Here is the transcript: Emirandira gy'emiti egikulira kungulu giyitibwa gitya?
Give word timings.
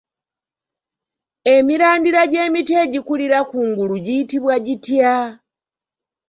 Emirandira 1.55 2.21
gy'emiti 2.31 2.73
egikulira 2.83 3.39
kungulu 3.49 3.95
giyitibwa 4.05 4.55
gitya? 4.65 5.15